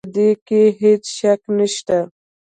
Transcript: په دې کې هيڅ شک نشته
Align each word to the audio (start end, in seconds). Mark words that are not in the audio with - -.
په 0.05 0.09
دې 0.15 0.29
کې 0.47 0.61
هيڅ 0.81 1.03
شک 1.17 1.41
نشته 1.57 1.97